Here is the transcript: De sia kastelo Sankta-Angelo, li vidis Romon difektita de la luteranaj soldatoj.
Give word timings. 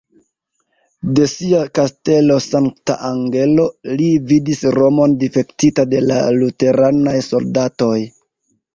De 1.19 1.27
sia 1.33 1.59
kastelo 1.79 2.39
Sankta-Angelo, 2.47 3.67
li 4.01 4.09
vidis 4.33 4.65
Romon 4.79 5.17
difektita 5.27 5.89
de 5.95 6.05
la 6.11 6.21
luteranaj 6.43 7.19
soldatoj. 7.33 7.97